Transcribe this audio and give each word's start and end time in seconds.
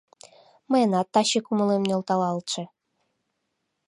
Мыйынат 0.69 1.07
таче 1.13 1.39
кумылем 1.45 1.83
нӧлталалтше. 1.89 2.63